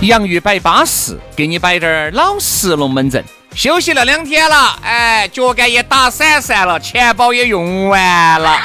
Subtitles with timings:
[0.00, 3.24] 洋芋摆巴适，给你摆点儿老实龙门阵。
[3.54, 8.58] 休息了两天了，哎，脚杆也打散散了，钱包也用完了。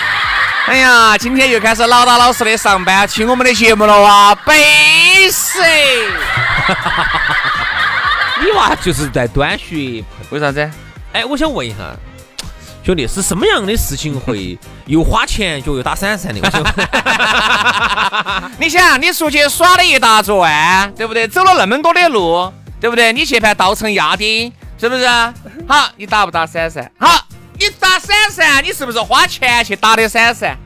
[0.66, 5.62] 哎呀，今天又开始老打老实的上班，听我们的节目了哇，背死！
[8.42, 10.70] 你娃就是在端学，为啥子？
[11.14, 11.78] 哎，我想问一下。
[12.88, 14.58] 兄弟，是什么样的事情会
[14.88, 16.40] 又花钱就又打散散的？
[18.58, 21.28] 你想，你出去耍了一大转，对不对？
[21.28, 22.50] 走了那么多的路，
[22.80, 23.12] 对不对？
[23.12, 24.50] 你去盘稻城亚丁，
[24.80, 25.06] 是不是？
[25.68, 26.90] 好，你打不打闪散？
[26.98, 27.28] 好，
[27.60, 30.58] 你打闪散，你是不是花钱去打的闪散？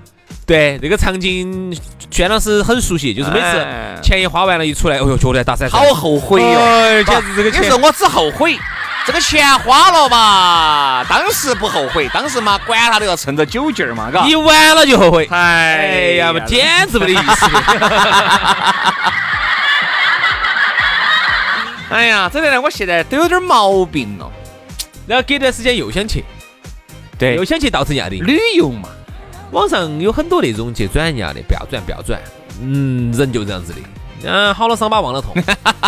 [0.46, 1.76] 对，那个场景，
[2.12, 3.66] 轩老师很熟悉，就是每次
[4.04, 7.04] 钱一花完了，一出来，哎呦，觉得打散散，好后悔哟！
[7.04, 8.56] 简直这个 钱，是我只后悔。
[9.06, 14.28] 这个钱花了嘛，当时不后悔，当时嘛，管他都要趁着酒劲儿嘛，嘎。
[14.28, 17.46] 一完了就后悔，哎呀，简直没得意思。
[21.90, 24.32] 哎呀，真的呢，我现在都有点毛病了。
[25.08, 26.24] 然后隔段时间又想去，
[27.18, 28.88] 对，又想去稻城亚丁旅游嘛。
[29.52, 32.22] 网上有很多那种去转亚的，不要转，不要转。
[32.62, 33.80] 嗯，人就这样子的。
[34.24, 35.34] 嗯，好 了伤疤忘了痛，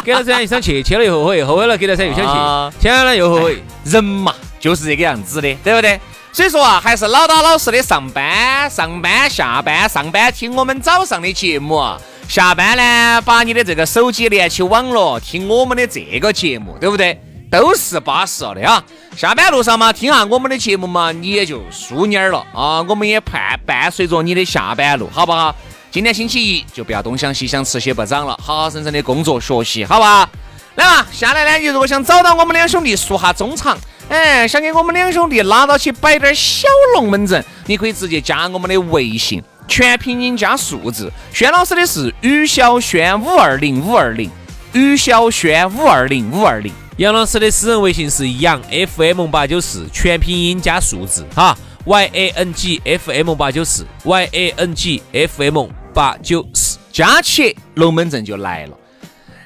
[0.03, 3.63] 给了山又想去，去了又后悔，后悔了给了山又想去，去完了又后悔。
[3.83, 5.99] 人嘛，就是这个样子的，对不对？
[6.31, 11.83] 所以说啊，还是老打老实的上班，上班下班，上班听我们早上的节目，
[12.27, 17.19] 下班呢把你的这个手机连起网络听我们的这个节目，对不对？
[17.51, 18.83] 都是巴适的啊。
[19.15, 22.81] 下班路上嘛，听下我们的节目嘛，你也就舒蔫了啊。
[22.89, 25.55] 我们也伴伴随着你的下班路，好不好？
[25.93, 30.27] 今天星期一，就不要东想西想，吃些不长了，好好生生的工作学习，好不好？
[30.73, 33.77] 来嘛，下来呢，你如果想找到我们两兄弟说下衷肠，
[34.09, 41.13] 哎，想给我们两兄弟拉到起摆点小龙门阵，你可以直接加我们的微信，全拼音加数字。
[41.31, 44.31] 轩老师的是于小轩五二零五二零，
[44.71, 46.73] 于小轩五二零五二零。
[46.97, 48.59] 杨老师的私人微信是杨
[48.97, 51.55] FM 八九四，全拼音加数字，哈
[51.85, 55.67] ，Y A N G F M 八九四，Y A N G F M。
[55.93, 58.77] 八九十加起龙门阵就来了。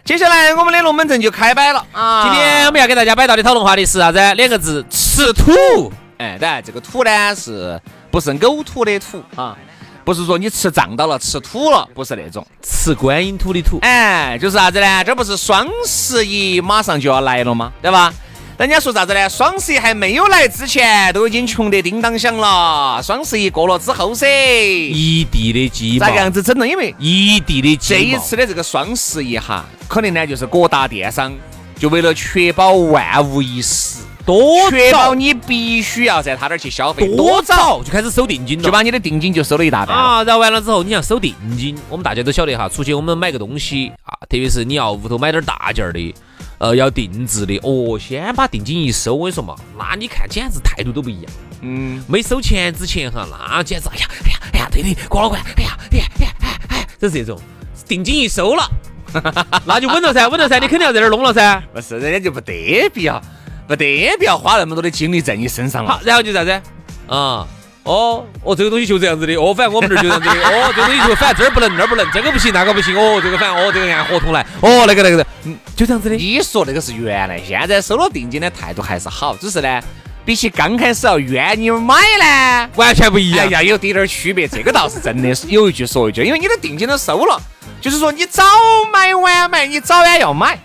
[0.04, 2.24] 接下来我们的龙门阵就开摆了啊！
[2.24, 4.18] 今天我们要给大家摆到的讨论话题是啥子？
[4.36, 5.92] 两个字：吃土。
[6.18, 9.58] 哎，当然这个土呢，是不是呕吐的土啊？
[10.06, 13.80] 不是说你吃胀到了、吃土了，不是那种吃观音土的土。
[13.82, 15.04] 哎，就是啥子呢？
[15.04, 17.74] 这不是双十一马上就要来了吗？
[17.82, 18.14] 对吧？
[18.58, 19.30] 人家说啥子呢？
[19.30, 23.00] 双十一还没有来之前，都已经穷得叮当响了。
[23.04, 26.08] 双十一过了之后噻，一地的鸡毛。
[26.08, 26.68] 咋个样子整呢？
[26.68, 28.00] 因为一地的鸡毛。
[28.00, 31.32] 这一次的这个双十一哈，可能呢就是各大电商
[31.78, 40.24] 就为了确保万无一失，多确保你必须要在他那儿去消费，多早就开始收定金了，就把你的定金就收了一大半啊。
[40.24, 46.16] 然后完了之后，你要收定金，我们大家都晓得哈，出去我们买个东西啊，特别是你要屋头买点大件儿的。
[46.60, 51.32] 呃，要定制的哦，先把定金一收，我跟你说嘛，那你看简直态度都不一样。
[51.62, 57.40] 嗯，没收钱之前哈，那简直哎呀哎呀哎呀，对的，郭老倌，哎呀哎呀哎呀哎哎，这是这种。
[57.88, 58.70] 定金一收了，
[59.66, 61.64] 那就稳了噻，稳了噻，你肯定要在这儿弄了噻。
[61.74, 63.22] 不是，人家就不得必要，
[63.68, 65.92] 不得必要花那么多的精力在你身上了。
[65.92, 66.62] 好，然后就啥子？
[67.08, 67.48] 啊。
[67.88, 76.16] 哦，哦，这个东西就这样子的，哦，反正我们这儿就这样子的，哦， 这个东西就反正这儿不能，那儿不能，这个不行，那个不行，哦，这个反正哦，这个按合同来，哦，那个那个的，嗯，就这样子的。
[76.16, 79.82] 你说那个是原来，现在收了定金的态度还是好，只是呢，
[80.26, 87.42] 比起刚开始要愿你买呢，完全不一样，呀有点儿区别，这个倒是真的是有一句说一句，因为你的定金都收了，
[87.80, 88.44] 就是说你早
[88.92, 90.60] 买晚买，你早晚要买。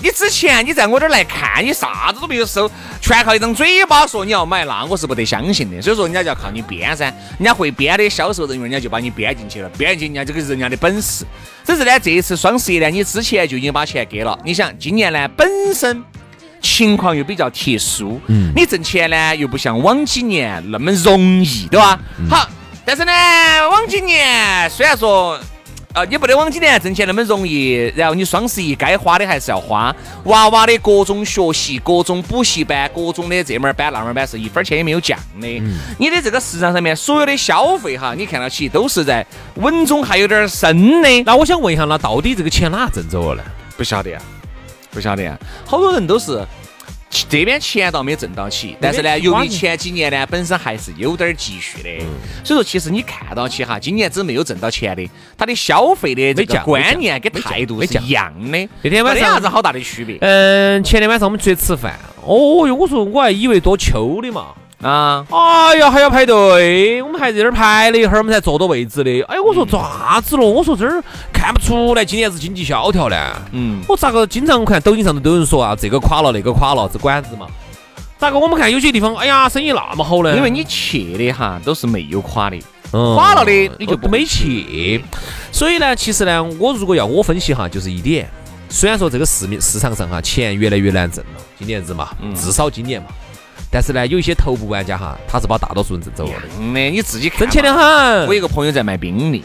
[0.00, 5.82] 你之前你在我这儿来看，你啥子都没有收，全靠一张嘴巴说你要买，那我是不得相信的。
[5.82, 7.06] 所以说，人家就要靠你编噻，
[7.36, 11.24] 人家会编的销售人员，人家就把你编进去了，编进人家这个是人家的本事。
[11.64, 14.38] 只是呢，这一次双十一呢，你之前就已经把钱给了。
[14.44, 16.00] 你想，今年呢本身
[16.62, 21.98] 情况又比较特殊，嗯，你挣钱呢又不像往几年那么容易，对吧？
[22.30, 22.48] 好，
[22.84, 23.12] 但是呢，
[23.68, 25.36] 往几年虽然说。
[25.98, 29.92] 啊，你不得往几年挣钱那么容易，然后你双十一该花的还是要花，
[30.24, 35.62] 娃娃的各种学习、各种补习班、各种的这门班那门班是一分钱也没有降的。
[35.98, 41.22] 你的这个市场上面所有的消费哈，你看到起都是在稳中还有点升的。
[41.24, 43.50] 那我想问一下，那到底这个钱哪挣走了呢？
[43.76, 44.22] 不晓得呀，
[44.92, 45.36] 不晓得呀，
[45.66, 46.40] 好多人都是。
[47.10, 52.04] 这边钱倒没挣到起，但是呢，由于前几年呢本身还是有点积蓄的，
[52.44, 58.68] 所以说其实你看到起哈，今年子没有挣到钱的，他的消费的这个观念跟态度是一样的。
[58.82, 60.18] 那天晚上啥子好大的区别？
[60.20, 64.54] 嗯，前天晚上我们出去吃饭，哦哟，我说我还以为多秋的嘛。
[64.82, 65.26] 啊！
[65.30, 69.22] 哎呀，还要排队，我们还在这儿排了一会儿，我们才坐到位置的。
[69.22, 70.44] 哎，我说咋子了？
[70.44, 71.02] 我说这儿
[71.32, 73.16] 看不出来今年是经济萧条呢。
[73.52, 77.46] 嗯，我咋个经常看抖音上头都有人说啊，这个垮了，那个垮了，这管子嘛。
[78.18, 80.36] 咋个我们看有些地方，哎呀，生意那么好呢？
[80.36, 82.60] 因为你去的哈都是没有垮的，
[82.92, 85.02] 垮了的你就没去。
[85.50, 88.28] 所以呢，其实呢，我如果要我分析哈，就是一点，
[88.68, 93.08] 虽然说这个市面市场上哈钱越来越难挣了，今年子嘛，至少今年嘛。
[93.70, 96.48] 但是呢，有一些头部玩家哈，他是把大多数人挣走了的。
[96.58, 97.40] 嗯的，你自己看。
[97.40, 98.26] 挣钱的很。
[98.26, 99.44] 我一个朋友在卖宾利，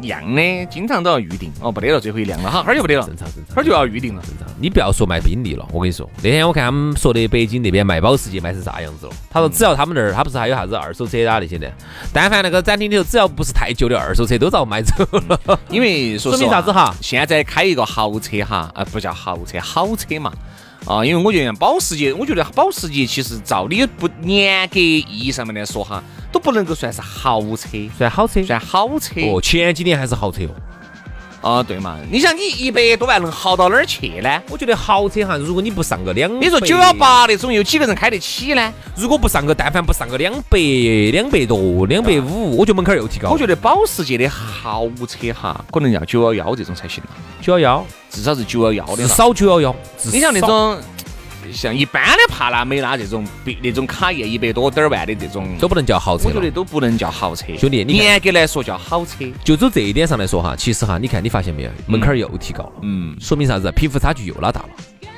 [0.00, 1.52] 一样的，经常都要预定。
[1.60, 3.02] 哦，不得了，最后一辆了哈，哈儿就不得了。
[3.06, 4.22] 正常正常，哈儿就要预定了。
[4.22, 4.48] 正常。
[4.58, 9.12] 你不要说卖宾利了，我跟你说，那天我看他们说的北京那边卖保时捷卖成啥样子了。
[9.30, 11.70] 他说只要他们那儿，他不是还有啥子二手车啊那些的，
[12.12, 15.60] 但凡那个展厅里头只要不是太旧的二手车，都遭买走了。
[15.68, 16.94] 因为说明啥子哈？
[17.02, 20.32] 现在开一个豪车哈，啊不叫豪车，好车嘛。
[20.86, 29.20] 啊，因为我觉得保时捷，我觉得保时捷其实照理不严格意义上面来说哈，都不能够算是豪车，算好车，算好车。
[29.20, 30.54] 哦，前几年还是豪车哦。
[31.40, 31.98] 啊，对嘛？
[32.10, 34.42] 你想你一百多万能豪到哪儿去呢？
[34.50, 38.72] 我觉得豪车哈，如果你不上个两，你说九幺八那种有几个人开得起呢？
[38.94, 40.58] 如果不上个，但凡不上个两百、
[41.12, 43.30] 两百多、两百五，我觉得门槛又提高。
[43.30, 47.02] 我觉得保时捷的豪车哈，可能要九幺幺这种才行。
[47.40, 49.74] 九幺幺，至少是九幺幺的，至少九幺幺。
[50.12, 50.78] 你像那种。
[51.52, 59.24] 像一般的帕拉梅拉这种，别那种卡宴一百多点儿万的这种，都不能叫豪车我觉得都不能叫豪车，兄弟，严格来说叫好车。
[59.44, 63.70] 就走这一点上来说哈，其实哈，你看你发现没有，门槛又提高了，嗯，说明啥子？
[63.72, 64.68] 贫富差距又拉大了，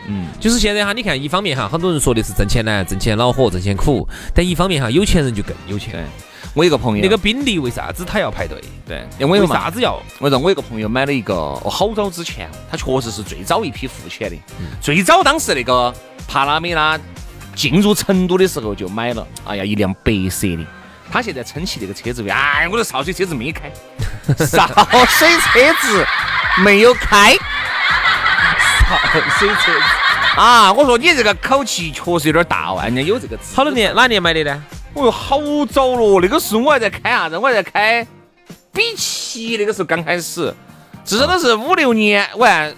[0.08, 6.06] 嗯，就是现在哈，你看一方面哈，很多人说的是挣钱难、挣钱恼火、挣钱苦，但一方面哈，有钱人就更有钱。
[6.54, 8.62] 我一个朋友，那个宾利为啥子他要排队？
[8.86, 9.98] 对，为啥子要？
[10.18, 14.36] 我说我一个朋友买了一个，哦，好早之前，他确实是最早一批付钱的，
[14.80, 15.94] 最早当时那个
[16.28, 16.98] 帕拉梅拉
[17.54, 20.66] 进入成都的时候就买了，哎呀，一辆白色的。
[21.10, 23.70] 他现在撑起这个车子，哎，我的潲水车子没开，
[24.36, 26.06] 潲水车子
[26.62, 27.34] 没有开，
[29.12, 29.80] 潲水车子
[30.36, 30.72] 啊！
[30.72, 33.38] 我说你这个口气确实有点大哦，人家有这个。
[33.54, 34.64] 好多年哪年买的呢？
[34.94, 35.38] 哦哟，好
[35.70, 37.38] 早了，那个时候我还在开啥子？
[37.38, 38.06] 我还在开
[38.72, 40.54] 比七，那个时候刚开始，
[41.04, 42.74] 至少都是五六年，我看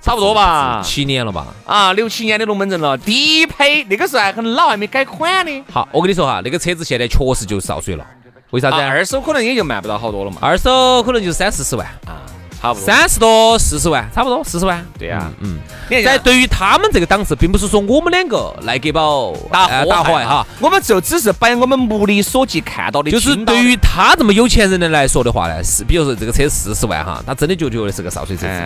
[0.00, 1.46] 差不多吧，七年了吧？
[1.66, 5.64] 啊，六七年的龙门阵了，低配，那个时候还很老，还没改款呢。
[5.72, 8.06] 好，我跟你说哈，那个车子现在确实就少水了，
[8.50, 8.76] 为啥子？
[8.76, 12.22] 二手可能也就卖不到好多了嘛，二手可能就三四十万啊。
[12.60, 14.84] 差不多三十多四十万，差不多四十万。
[14.98, 15.58] 对呀，嗯，
[16.04, 23.10] 在对于他们这个档次，并不是说我们两个来给宝打打坏哈，我们就只是把我们目力所及看到的。
[23.10, 28.62] 就是对于他这么有钱人的来说的话呢，是比如说这个车四十万哈，他真的就觉得是个潲水车子。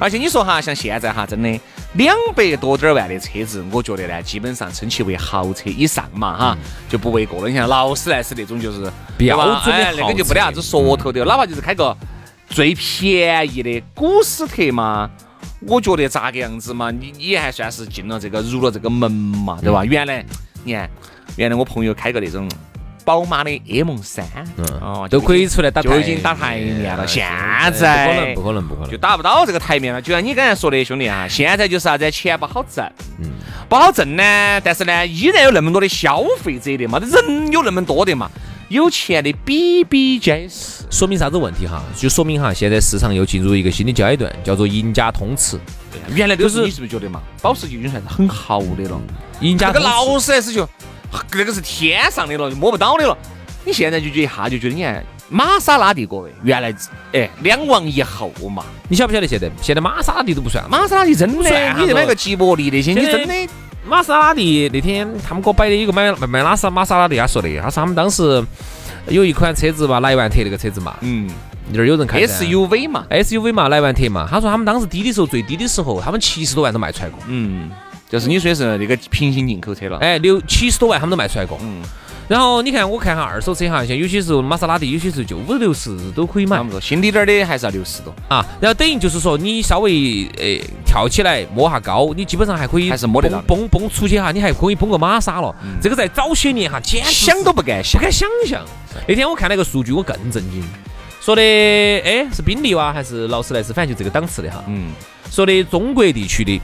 [0.00, 1.60] 而且你说哈，像现在哈，真的
[1.92, 6.58] 两百多点万的车子，我觉得呢，基本上称其为豪车以上嘛哈，
[6.88, 7.48] 就不为过了。
[7.48, 11.96] 你像劳斯莱斯那种就是标准的那个就没得啥子说头的，哪怕就是开个。
[12.50, 15.08] 最便宜的古斯特嘛，
[15.60, 19.84] 我觉得咋个样子嘛，你你还算是进了这个入了这个门嘛，对吧？
[19.84, 20.24] 原来
[20.64, 20.90] 你看，
[21.36, 22.48] 原来我朋友开个那种
[23.04, 24.26] 宝马的 M 三，
[24.80, 27.06] 哦，都可以出来打，就已经打台面了。
[27.06, 27.24] 现
[27.72, 30.02] 在不可能，不可能，不可能，就打不到这个台面了。
[30.02, 32.84] 就像你刚才说的，兄弟啊，现在就是啥子钱不好挣，
[33.20, 33.30] 嗯，
[33.68, 38.28] 不好挣呢，但是呢，依然有那么多的消费者的嘛，人有那么多的嘛。
[38.70, 41.82] 有钱的比比皆是，说明啥子问题哈？
[41.96, 45.58] 就说明哈，现在市场又进入一个新的阶段，叫做赢家通吃。
[45.90, 47.20] 对原来都是你是不是觉得嘛？
[47.42, 49.00] 保时捷已经算是很豪的了，
[49.40, 49.66] 赢家。
[49.66, 50.68] 那个劳斯莱斯就
[51.32, 53.18] 那个是天上的了，就摸不到的了。
[53.64, 56.72] 你现在就觉得一下就觉得，你看玛莎拉蒂各位，原来
[57.12, 63.52] 哎两王一后嘛，你晓不晓得现在现在玛莎拉蒂都不算玛莎拉蒂真的，算你去买个吉博力那些，你真的
[63.88, 68.44] 玛莎拉蒂那天他们给我摆的一个买买买玛莎玛莎拉蒂，他说的，他说他们当时
[69.08, 71.28] 有一款车子嘛，莱万特那个车子嘛，嗯。
[71.72, 77.70] 那儿有人开 SUV 嘛，SUV 嘛，莱万特嘛，他说他们当时低的时候最低的时候，他们七十多万都卖出来过，嗯，
[78.08, 81.56] 就是你说的是那个平行进口车了，哎，六七十多万他们都卖出来过。
[81.62, 81.80] 嗯，
[82.30, 88.46] 然后你看，我看哈二手车哈，像有些时候玛莎拉蒂，有些时候就五六十都可以买差不多，新滴点儿的还是要六十多，啊。
[88.60, 95.52] 然后等于就是说，你稍微诶跳起来摸下高，你基本上还可以还是摸得到蹦蹦蹦出去哈，你还可以蹦个玛莎了。
[95.82, 98.64] 这个在早些年哈，简直想都不敢想，不敢想象。
[99.08, 100.62] 那天我看了一个数据，我更震惊，
[101.20, 104.62] 说的哎是宾利哇还是劳斯莱斯，反正就这个档次的哈。
[104.68, 104.92] 嗯，
[105.32, 106.60] 说的中国地区的，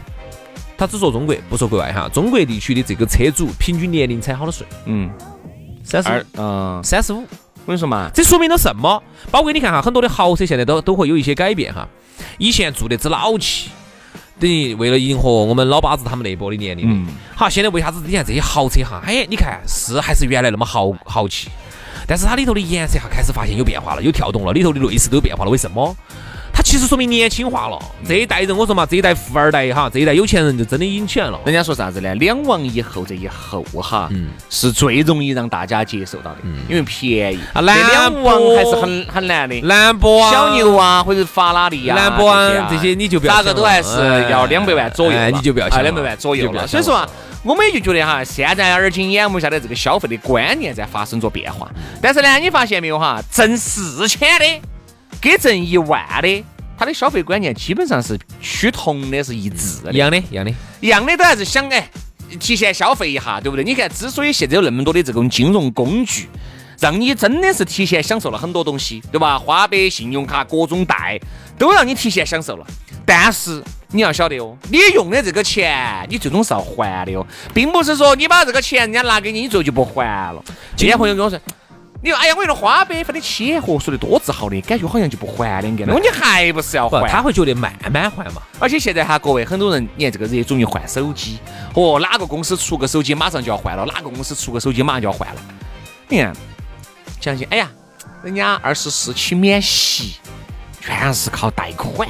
[0.78, 2.08] 他只说中国，不说国外哈。
[2.12, 4.64] 中国地区的这个车主平均年龄才好多岁？
[4.84, 5.10] 嗯，
[5.86, 7.20] 三十二，嗯，三十五。
[7.20, 9.02] 我跟你说嘛，这说明了什么？
[9.30, 11.88] 包括你看哈，很多的豪车现在都都会有一些改变哈。
[12.38, 13.70] 以前做的之老气，
[14.38, 16.84] 等于为了迎合我们老八子他们那波的年龄。
[16.88, 19.00] 嗯，好，现在为啥子你看这些豪车哈？
[19.06, 21.48] 哎，你看是还是原来那么豪豪气，
[22.06, 25.50] 但是它里头的颜色哈开始发现有变化了，有跳动了，里头的内饰都有变化了。
[25.50, 25.96] 为什么？
[26.66, 27.78] 它其实说明年轻化了。
[28.04, 31.38] 这一代人，我说嘛，这一代富二代哈，这一代有钱人就真的引起来了。
[31.44, 32.12] 人家说啥子呢？
[32.16, 37.40] 两王一后这一后哈，嗯是最容易让大家接受到的，因为便宜。
[37.54, 39.60] 啊兰两王还是很很难的。
[39.60, 43.96] 兰博啊，小牛啊，或者法拉利啊，兰博啊啊这些你就不要咋个都还是
[44.28, 47.08] 要两百万左右，哎你就不要两百万左右所以说啊，
[47.44, 51.70] 我们也就觉得哈，现在耳今眼目下的这个消费的观念在发生着变化。
[52.02, 54.60] 但是呢，你发现没有哈，挣四千的
[55.20, 56.55] 给挣一万的，他
[56.86, 59.96] 的消费观念基本上是趋同的，是一致的一。
[59.96, 60.50] 样的，一样的。
[60.80, 61.90] 一样的都还是想哎
[62.40, 63.64] 提前消费一下，对不对？
[63.64, 66.28] 你看，之所以现在有那么多的这种金融工具，
[66.80, 69.38] 让你真的是提前享受了很多东西，对吧？
[69.38, 71.20] 花呗、信用卡、各种贷
[71.58, 72.66] 都让你提前享受了。
[73.04, 80.42] 但是你要晓得哦，你用的这个钱，你最终是要还的哦，并不是说你把这个钱人家拿给你，你最后就不还了。
[80.76, 81.38] 今天朋友跟我说。
[82.06, 85.92] 你说，哎呀，我用了花呗分的起，嚯，说的多自豪的，感觉好像就不还两个了。
[85.92, 87.08] 我说你还不是要，还？
[87.08, 88.40] 他会觉得慢慢还嘛。
[88.60, 91.40] 而且现在哈，各位很多人，你看这个热衷于换手机，
[91.74, 95.40] 哦，哪个公司出个手机马上就要换了，哪个公司出个手机马上就要换了。
[96.06, 96.32] 你看，
[97.20, 97.68] 相信，哎呀，
[98.22, 100.18] 人家二十四期免息，
[100.80, 102.08] 全是靠贷款，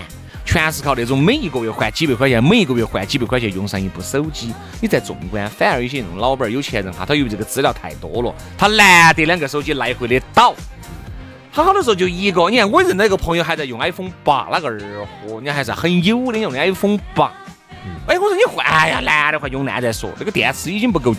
[0.57, 4.55] 全是靠那种每一个月还几百块钱，每一个月还几百块钱用上一部手机。
[4.81, 10.55] 你在纵观，反而有些那种老板儿有钱人哈，他由于这个资料太多了，他难得两个手机来回的倒。
[11.53, 14.81] 他好多时候就一个，你看我认得一个朋友还在用 iPhone 八，那个儿
[15.27, 17.31] 货，人家还是很有的用的 iPhone 八。
[18.07, 21.15] 哎，我说你换，哎呀，难的话用烂再说，这个电池已经不够，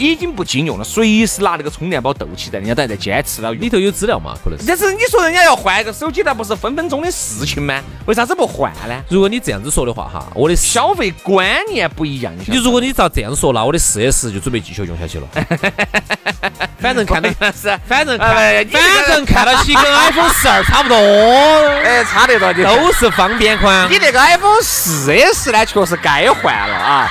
[0.00, 3.68] 已经不经用了，随时拿那个充电宝斗起在，人家都还在坚持了里。
[3.68, 4.34] 头有资料嘛？
[4.42, 4.64] 可能是。
[4.66, 7.80] 但是你说人家要换一个手机，那不是分分钟的事情吗？
[8.06, 9.04] 为啥子不换呢？
[9.10, 15.28] 如果你这样子说的话哈，我的，消费观念不一样，你如果你照这样说，那我的四 S 就准备继续用下去了。
[16.80, 23.86] 反正看到，是，反正反正看到起跟 iPhone 十二差不多，哎，差得多，都是方便宽。
[23.90, 27.10] 你那个 iPhone 四 S 呢，确实该换了啊。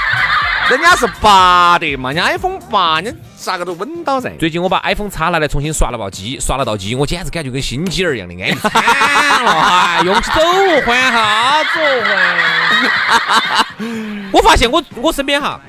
[0.70, 4.32] 人家是八的嘛，人家 iPhone 八，人家咋个都稳到噻。
[4.38, 8.72] 最近我把 iPhone 叉拿来重新刷了把机，刷了道机，我简直感觉跟新机儿一样的安逸惨
[9.44, 10.40] 了， 哎，用起走
[10.86, 11.70] 换哈子
[12.04, 13.88] 换。
[14.32, 15.60] 我发现我我身边哈，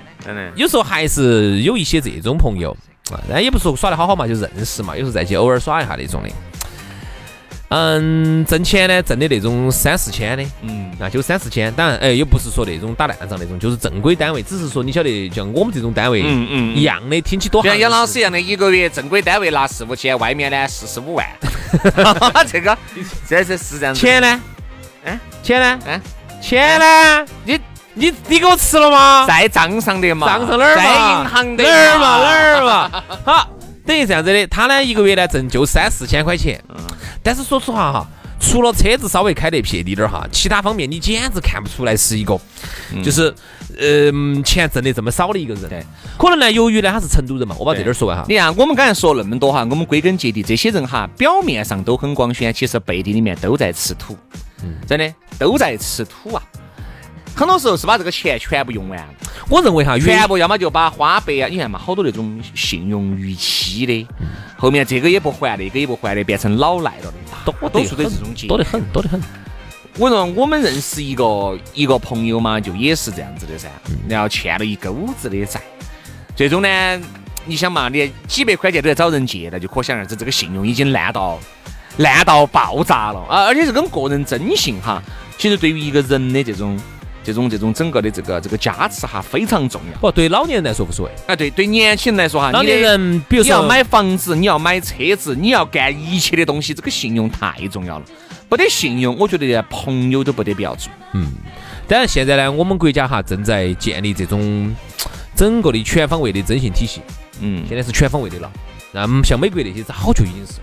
[0.54, 2.76] 有时候还是有一些这种朋友
[3.10, 6.28] 啊，但也不是说耍得好好嘛，就认识嘛，有时候再去偶尔耍一下那种的。
[7.70, 11.72] 嗯，挣钱呢，挣的那种三四千的，嗯，那就三四千。
[11.74, 21.24] 当然，哎，也不是说那种打烂仗那种，就是正规单位，只是说你晓得，像我们这种单位，嗯嗯一样的，听起多就像杨老师师一样的，一个月正规单位拿四五千，外面呢四十五万，
[22.50, 22.76] 这个
[23.28, 24.00] 这是是这样子。
[24.00, 24.40] 钱呢？
[25.04, 25.78] 嗯，钱呢？
[25.86, 26.00] 嗯，
[26.42, 27.26] 钱呢？
[27.44, 27.60] 你
[27.94, 29.26] 你你给我吃了吗？
[29.28, 30.82] 在账上的嘛，账上哪儿嘛？
[30.82, 32.18] 在银行的哪儿嘛？
[32.18, 33.04] 哪儿嘛？
[33.24, 33.48] 好，
[33.90, 36.76] 等于这样子的，他呢一个月呢挣就三四千块钱，嗯
[37.24, 38.06] 但是说实话哈。
[38.42, 42.40] 除了车子稍微开得撇滴点儿哈，其他方面你简直看不出来是一个，
[43.04, 43.32] 就是
[43.78, 44.10] 呃
[44.42, 45.68] 钱挣的这么少的一个人。
[45.68, 45.84] 对，
[46.16, 48.24] 可能呢，由于呢他是成都人嘛，我把这点儿说完哈。
[48.26, 54.16] 你看，我们刚才说那么多哈，我们归根结底，这些人哈，表面上都很光鲜，其实背地里面都在吃土，
[54.86, 56.42] 真的都在吃土啊。
[57.40, 59.02] 很多时候是把这个钱全部用完，
[59.48, 64.06] 我认为哈，全部要么就把花呗啊，你看嘛，好多那种信用逾期的，
[64.58, 69.18] 后面这个也不还，那个也不还的，变成老赖了的，多多数都是这种结多得很，多得很。
[69.96, 73.68] 我说我们认识一个一个朋友嘛，就也是这样子的噻，
[74.06, 75.62] 然后欠了一钩子的债，
[76.36, 77.00] 最终呢，
[77.46, 81.38] 你想嘛，连几百块钱都在找人借，那就可想而知这个信用已经烂到
[81.96, 83.44] 烂到爆炸了啊！
[83.46, 85.02] 而且是跟个人征信哈，
[85.38, 86.78] 其实对于一个人的这种。
[87.22, 89.98] 这种这种整个的这个这个加持哈非常重要。
[90.00, 91.12] 不对老年人来说无所谓。
[91.26, 98.04] 啊，对对年轻人来说哈，老年人比如说你要买房子，你要买车子，你要干一切的东西，这个信用太重要了。
[98.48, 100.90] 不得信用，我觉得连朋友都不得必要做。
[101.12, 101.30] 嗯。
[101.86, 104.74] 当然现在呢，我们国家哈正在建立这种
[105.36, 107.00] 整个的全方位的征信体系。
[107.40, 107.64] 嗯。
[107.68, 108.50] 现在是全方位的了。
[108.92, 110.54] 那像美国那些早就已经是，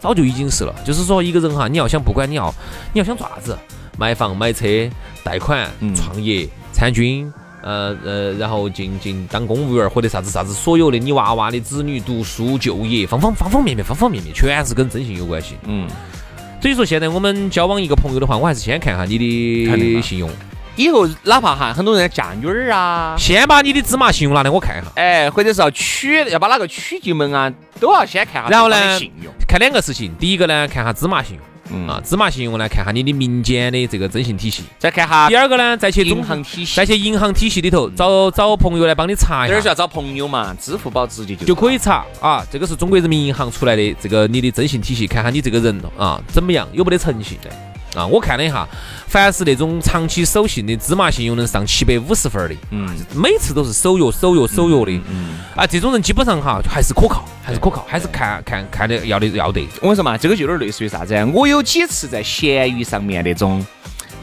[0.00, 0.74] 早就已经是了。
[0.84, 2.52] 就是说一个人哈，你要想不管你要
[2.92, 3.56] 你要想做啥子。
[3.96, 4.66] 买房、买车、
[5.24, 15.56] 贷款、创业、参军，呃呃，然后进进当公务员或者啥子啥子，所有的你娃娃的子女读书、就业，方方方方面面、方方面面，全是跟征信有关系。
[15.64, 15.88] 嗯，
[16.60, 20.30] 所以说现在我们交往一个朋友的话，我还是先看下你的信用。
[20.76, 24.92] 以后哪怕哈，很多人嫁女儿啊，先把你的芝麻信用拿来我看一下。
[24.96, 27.50] 哎，或者是要娶，要把哪个娶进门啊，
[27.80, 28.50] 都要先看下。
[28.50, 31.42] 然后呢，信用看两个事情，第一个呢，看下芝麻信用。
[31.70, 35.28] 嗯啊，芝麻信用呢，看下你的民间的这个征信体系，再看下。
[35.28, 39.54] 第二个呢，再去银行体系，再去银行体系里头找找朋友来帮你查一下。
[39.54, 40.54] 这儿是要找朋友嘛？
[40.60, 42.44] 支付宝直接就就可以查啊。
[42.50, 47.38] 这个是中国人民银行出来的这个你的征信体系，看下你这个人啊怎么样，有没得诚信。
[47.42, 47.50] 对。
[47.96, 48.68] 啊，我看了一下，
[49.06, 59.66] 凡是那种长期守信的芝麻信用能上七百五十分的，嗯，每次都是守约、守约、守约的，嗯，啊，这种人基本上哈还是可靠，还是可靠，还是看看看的要的要得。
[59.80, 61.14] 我跟你说嘛，这个就有点类似于啥子？
[61.32, 63.64] 我有几次在闲鱼上面那种。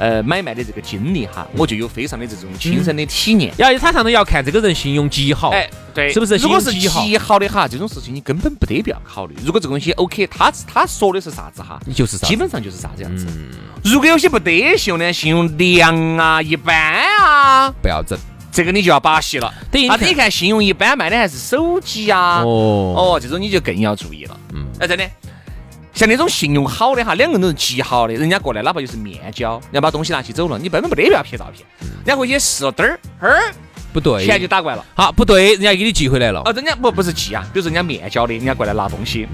[0.03, 3.53] 呃，买卖的这个经历哈，我就有非常的这种亲身的体验。
[3.55, 6.35] 要他上头要看这个人信用极好，哎，对，是不是？
[6.35, 9.35] 如果是极好的哈，这种事情你根本不得必要考虑。
[9.45, 13.25] 如果这个东西 OK，他他说的是啥子哈，你就是基本上就是啥子样子。
[13.81, 16.75] 如果有些不得信用的，信用良啊，一般
[17.21, 18.19] 啊，不要整，
[18.51, 19.53] 这个你就要把戏了。
[19.71, 24.37] 等于你看信用一般卖的还是手机啊，哦哦，这种你就更要注意了。
[24.53, 25.09] 嗯，哎，真的。
[25.93, 33.53] 像那种信用好的哈，两个人都是极好的，人家过来哪怕就是面交，人家把东西拿起走了，你根本不得不要拍照片，人家回去试了嘚儿，儿
[33.93, 34.83] 不对，钱就打过来了。
[34.95, 36.41] 好，不对，人家给你寄回来了。
[36.45, 39.27] 哦，人家不不是寄啊，比如说人家面交的，人家过来拿东西，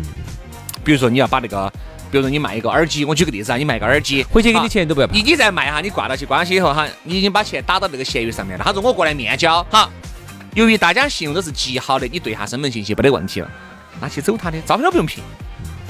[0.83, 1.71] 比如说你要把那个，
[2.11, 5.07] 比如说你卖一个耳机，我举个例子啊，你卖个耳机，回去给你钱都不要。
[5.07, 8.65] 你你再卖哈，你挂到去，挂上去以后哈，你已经把钱打到那个闲鱼上面了。
[8.65, 9.89] 他说我过来面交，好，
[10.55, 13.49] 由于大家信用都是极好的，你对下身份信息没得问题了，
[14.01, 15.13] 拿起走他的，照片都不用拍。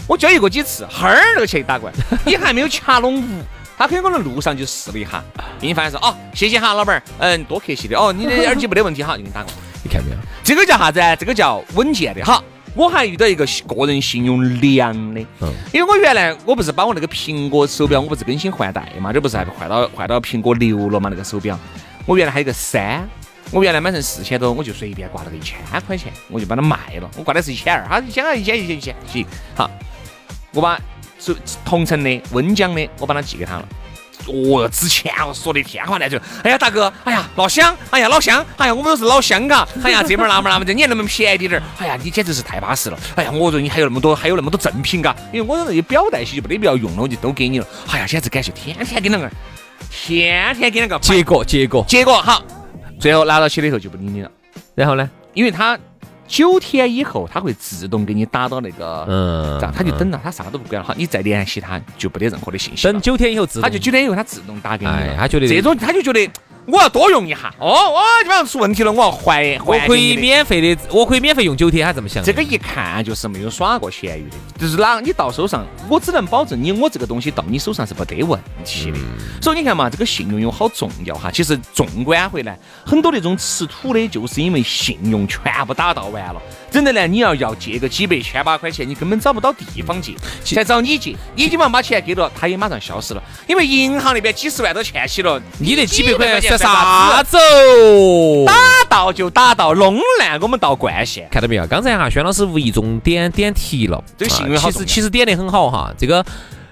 [0.09, 1.95] 我交易过几次，哈儿那个钱打过来，
[2.25, 3.43] 你还没有掐拢五，
[3.77, 5.23] 他可能路上就试了一下，
[5.61, 9.57] 给你发现说哦，谢谢哈，老板儿，嗯，多客气的哦，你的耳机没得问题哈，就给你打过来。
[9.83, 10.17] 你看没有？
[10.43, 10.99] 这个叫啥子？
[11.19, 12.43] 这个叫稳健的哈。
[12.73, 21.07] 我还遇到一个个人信用良的，嗯，因为我原来我不是把我那个苹果手表，我不是更新换代嘛，这不是还换到换到苹果六了嘛？
[21.11, 21.57] 那个手表，
[22.07, 23.07] 我原来还有个三，
[23.51, 29.69] 我原来买成四千多，我就随便挂了个一千块钱，我就把它卖了，我挂的是一千二，哈，一千二，一千，一千，一千，行，好。
[30.53, 30.79] 我把
[31.19, 33.67] 是同城的温江的，我把它寄给他了。
[34.27, 42.99] 哦，之前我说的天花乱坠，哎呀大哥，哎呀老乡，哎呀老乡，哎呀我们都是老乡嘎， 哎呀这门那门那门的，你还那么便宜点儿，哎呀你简直是太巴适了。
[43.15, 47.67] 哎呀我说你还有那么多，还有那么多赠品嘎，因为我那些表带些就没得必要用了，我就都给你了。
[47.87, 49.31] 哎呀简直感谢，天天给两个，
[49.89, 50.99] 天天给两个。
[50.99, 52.43] 结果结果结果好，
[52.99, 54.29] 最后拿到起的时候就不理你了。
[54.75, 55.79] 然后呢，因为他。
[56.29, 62.83] 九天以后，他会自动给你打到那个，嗯，他就等到，他啥都不管了，好，你再联系他就不得任何的信息。
[62.83, 66.29] 等九天以后自，他就九天以后他自动打给你了，他觉得这种他就觉得。
[66.71, 69.65] 我要多用一下哦，我基本上出问题了，我要还还。
[69.65, 72.23] 我可以免费的，我可以免费用九天，他这么想。
[72.23, 78.97] 这个一看就是没有耍过闲鱼的，就是哪你到手上，我只能保证你，我这个东西到你手上是不得问题的。
[79.41, 81.31] 所以你看嘛，这个信用有好重要哈。
[81.31, 86.41] 其实纵观回来，很多那种吃土的，就是因为信用全部打到完了。
[86.69, 98.45] 真的呢，你要要借个几百千把块钱，你根本找不到地方借，才找你借，你基本上把钱给了，他也马上消失了，因为银行那边几十万都欠起了，你那几百块钱算啥子哦？
[98.45, 98.53] 打
[98.89, 101.65] 到就打到，弄烂我们到冠县，看到没有？
[101.67, 106.25] 刚才哈，轩老师无意中点点题了，这个信用好其实其实点的很好哈，这个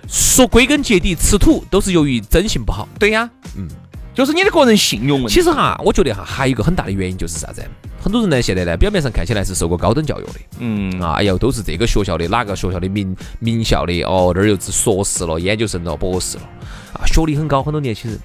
[0.08, 2.88] 说归根结底，吃土都是由于征信不好。
[3.00, 3.68] 对呀，嗯，
[4.14, 5.34] 就是你的个人信用问题。
[5.34, 7.64] 其实哈，我觉得哈，还有一个很大的原因就是啥子？
[8.00, 16.44] 很多人呢，现在呢，表面上看起来是受过高等教育的，嗯啊，哎呦，都是这个学校的哪个学校的名名校的，哦，那儿又是硕士了、研究生了、博士了，
[17.00, 18.20] 啊，学历很高，很多年轻人。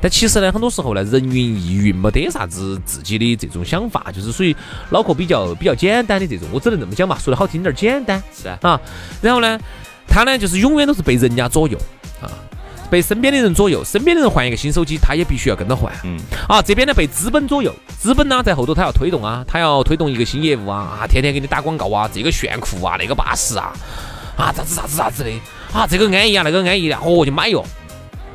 [0.00, 4.54] 但其实呢，很多时候呢，人云亦云，没得啥子自己的这种想法，就是属于
[4.90, 6.48] 脑壳比较比较简单的这种。
[6.52, 8.58] 我只能这么讲嘛，说的好听点，简单是啊。
[8.62, 8.80] 啊，
[9.20, 9.58] 然后呢，
[10.06, 11.78] 他呢就是永远都是被人家左右
[12.20, 12.28] 啊，
[12.90, 15.92] 被身边的人左右，身边的人换一个新手机，他也必须要跟着换。
[16.04, 16.18] 嗯。
[16.48, 23.72] 啊，这边呢被资本左右，资本呢在后头他要推动啊，他要推动一个新业务啊，啊，天天给你打广告啊，这个炫酷啊，那个巴适啊。
[24.36, 25.30] 啊，咋子咋子咋子的，
[25.72, 27.64] 啊，这个安逸啊，那个安逸的，哦，就买哟。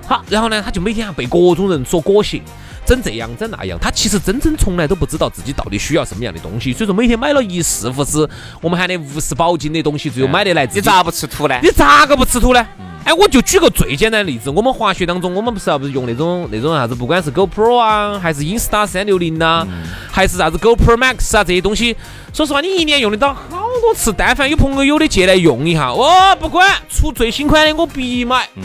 [0.10, 2.41] 好，然后呢，他就每天被各种人所裹挟，
[2.84, 3.78] 整这样整那样。
[3.80, 8.28] 他其实真正从来都不知道自己到底需要什么样的东西，所以说每天买了一四副子
[8.60, 10.67] 我们喊的无十保金的东西，最后买得来。
[10.74, 11.60] 你咋不吃土呢？
[11.62, 12.67] 你咋个不吃土呢？
[13.06, 19.67] 哎，我就举个最简单的例子，我们滑雪当中，我们不是要不是用那种那种啥子，不管是 GoPro 啊，还是 Insta 三六零呐，
[20.12, 21.95] 还是啥子 GoPro Max 啊这些东西，
[22.34, 24.12] 说实话，你一年用得到好多次。
[24.17, 28.50] 但凡有朋友有的借来用一下，我不管出最新款的我必买。
[28.56, 28.63] 嗯。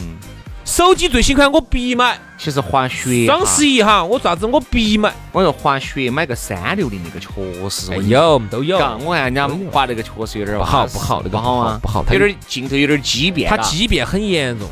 [0.65, 2.19] 手机最新款我必买。
[2.37, 5.13] 其实滑雪双十一哈，我啥子我必买。
[5.31, 7.31] 我说滑雪买个三六零那个确
[7.71, 8.77] 实有都有。
[9.05, 14.69] 我看人家滑那个确实有点不好不好，那个不好啊不好，有点镜头有点畸变，它畸变很严重。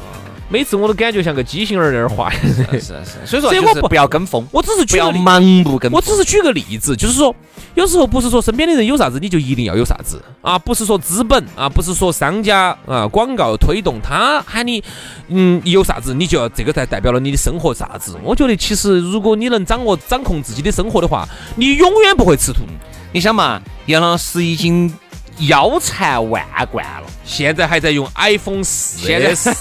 [0.53, 7.35] 每次我都感觉像个畸形儿在那儿画，是是，所以说我不不要跟风，我只是不要盲目跟，我只是举个例子，就是说，
[7.75, 14.85] 有时候不是说身边的人有啥子你就一定要有啥子啊，不是说资本啊，不是说商家啊广告推动他喊你
[15.29, 18.19] 嗯有啥子你就要这个才代表了你的生活啥子。
[18.23, 22.61] 我觉得其实如果你能掌握掌控自己的生活的话，你永远不会吃土。
[23.11, 24.93] 你想嘛，杨老师已经。
[25.39, 29.51] 腰缠万贯了，现在还在用 iPhone 四，现在是，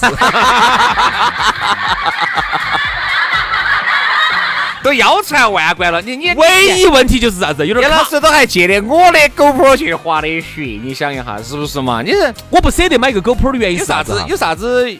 [4.82, 6.02] 都腰缠万贯了。
[6.02, 7.66] 你你唯一问题就是啥子？
[7.66, 12.02] 有点老师都还借的我的 GoPro 去滑的雪，你想一下是不是嘛？
[12.02, 14.22] 你是我不舍得买个 GoPro 的原因是啥子？
[14.28, 14.96] 有啥子？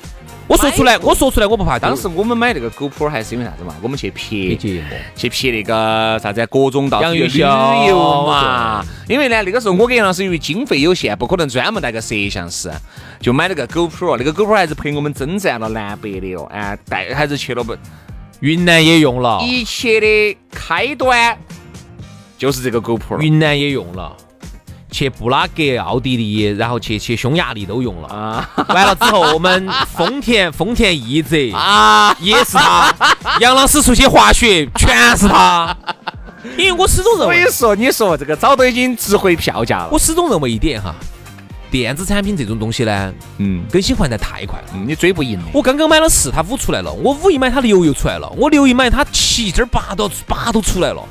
[0.52, 1.78] 我说出来，我说出来，我不怕。
[1.78, 3.74] 当时我们买那个 GoPro 还是因为啥子嘛？
[3.80, 4.54] 我们去拍
[5.16, 8.84] 去拍那个啥子各种到旅游嘛。
[9.08, 12.70] 因为呢，那个时候我跟杨老师因为经费有限，不可能专门带个摄像师，
[13.18, 14.18] 就买了个 GoPro。
[14.18, 16.44] 那个 GoPro 还是陪我们征战了南北的哦。
[16.52, 17.74] 哎，带还是去了不？
[18.40, 19.40] 云南也用了。
[19.42, 21.38] 一切的开端
[22.36, 23.20] 就是这个 GoPro。
[23.20, 24.14] 云南也用了。
[24.92, 28.48] 去布拉格、奥地利，然后去去匈牙利都用了啊！
[28.68, 32.94] 完了之后，我们丰田丰田奕泽啊，也是他。
[33.40, 35.74] 杨老师出去滑雪，全是他。
[36.58, 39.88] 因为我始终认为，所以说你说这个早都已经值回票价了。
[39.90, 40.94] 我始终认为一点哈，
[41.70, 45.40] 电子产品这种东西呢，嗯，更新换代太快了，你追不赢。
[45.52, 51.02] 我刚刚买了四，它五出来了；我五一买，它六又出来了；我六一买，它七这儿八都八都出来了。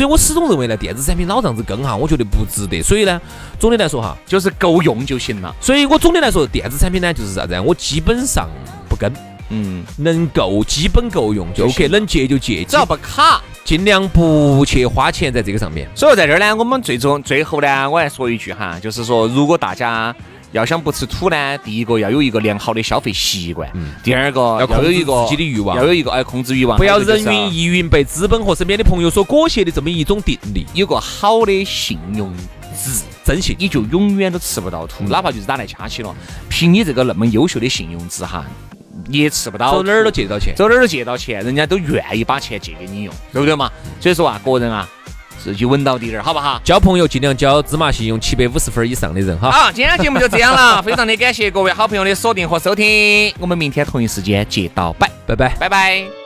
[0.00, 2.80] 所以我始终认为呢，电子产品老这样子跟哈，我觉得不值得。
[2.80, 3.20] 所以呢，
[3.58, 5.54] 总的来说哈，就是够用就行了。
[5.60, 7.60] 所以我总的来说，电子产品呢就是啥子？
[7.60, 8.48] 我基本上
[8.88, 9.12] 不跟，
[9.50, 15.86] 嗯，能够基本够用就 OK，能借就借，只要不卡，尽量不去花钱在这个上面。
[15.94, 20.16] 所以在这儿呢，我们最终最后呢，我来说一句哈，就是说，如果大家。
[20.52, 23.70] 要想不吃土呢，第一个要有一个良好的消费习惯，
[24.02, 30.66] 第二个要有一个自己的欲望，要有一个哎控制欲望，不要人云亦云，被资本和身边的朋友所裹挟的这么一种定力。
[30.74, 32.32] 有个好的信用
[32.76, 36.12] 值，征信，你就永远都吃不到土，哪怕就是打来掐起了，
[36.48, 38.44] 凭你这个那么优秀的信用值哈，
[39.06, 43.70] 你也吃不到，走哪儿都借到钱，走哪儿都借到钱，人家都愿意把钱借给你用，对不对嘛？
[44.00, 44.88] 所以说啊，个人啊。
[45.42, 46.60] 自己稳到底点儿，好不好？
[46.62, 49.50] 交朋友尽量交芝麻信用七百五十分以上的人哈。
[49.50, 56.19] 好，今天节目就这样了， 非常的感谢各位好朋友的锁定和收听，我们明天同一时间接到拜，拜拜，拜